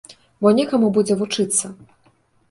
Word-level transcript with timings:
Бо 0.43 0.47
некаму 0.59 0.87
будзе 0.95 1.17
вучыцца. 1.19 1.71